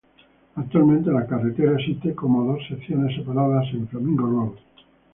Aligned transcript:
Actualmente 0.55 1.11
la 1.11 1.27
carretera 1.27 1.73
existe 1.79 2.15
como 2.15 2.43
dos 2.53 2.67
secciones 2.67 3.15
separadas 3.15 3.67
en 3.71 3.87
Flamingo 3.87 4.25
Road. 4.25 4.57